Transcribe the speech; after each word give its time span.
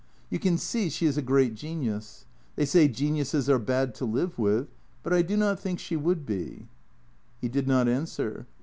"You 0.31 0.39
can 0.39 0.57
see 0.57 0.89
she 0.89 1.05
is 1.05 1.15
a 1.15 1.21
great 1.21 1.53
genius. 1.53 2.25
They 2.55 2.65
say 2.65 2.87
geniuses 2.87 3.47
are 3.51 3.59
bad 3.59 3.93
to 3.93 4.05
live 4.05 4.39
with. 4.39 4.67
But 5.03 5.13
I 5.13 5.21
do 5.21 5.37
not 5.37 5.59
think 5.59 5.77
she 5.77 5.95
would 5.95 6.25
be." 6.25 6.65
He 7.39 7.47
did 7.47 7.67
not 7.67 7.87
answer. 7.87 8.47